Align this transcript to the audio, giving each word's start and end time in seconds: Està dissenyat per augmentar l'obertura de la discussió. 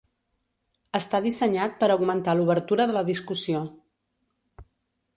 Està 0.99 1.19
dissenyat 1.25 1.77
per 1.83 1.91
augmentar 1.97 2.37
l'obertura 2.41 2.91
de 2.93 2.99
la 2.99 3.07
discussió. 3.13 3.65